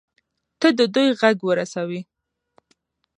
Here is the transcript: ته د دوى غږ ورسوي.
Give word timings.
ته 0.59 0.67
د 0.77 0.79
دوى 0.93 1.07
غږ 1.19 1.37
ورسوي. 1.49 2.01